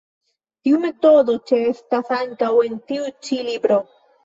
[0.67, 3.83] Tiu metodo ĉeestas ankaŭ en tiu ĉi libro.